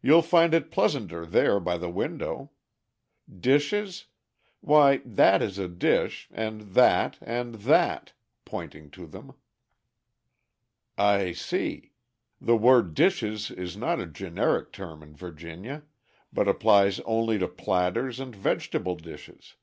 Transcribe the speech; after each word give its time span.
You'll 0.00 0.22
find 0.22 0.54
it 0.54 0.70
pleasanter 0.70 1.26
there 1.26 1.58
by 1.58 1.76
the 1.76 1.90
window. 1.90 2.52
'Dishes?' 3.36 4.04
Why, 4.60 4.98
that 5.04 5.42
is 5.42 5.58
a 5.58 5.66
dish, 5.66 6.28
and 6.30 6.60
that 6.74 7.18
and 7.20 7.56
that," 7.56 8.12
pointing 8.44 8.92
to 8.92 9.06
them. 9.08 9.34
"I 10.96 11.32
see. 11.32 11.90
The 12.40 12.56
word 12.56 12.94
'dishes' 12.94 13.50
is 13.50 13.76
not 13.76 13.98
a 13.98 14.06
generic 14.06 14.70
term 14.70 15.02
in 15.02 15.16
Virginia, 15.16 15.82
but 16.32 16.46
applies 16.46 17.00
only 17.00 17.36
to 17.40 17.48
platters 17.48 18.20
and 18.20 18.36
vegetable 18.36 18.94
dishes. 18.94 19.56